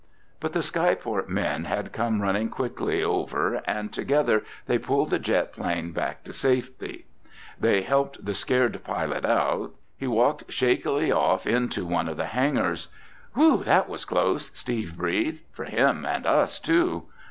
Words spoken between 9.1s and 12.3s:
out. He walked shakily off into one of the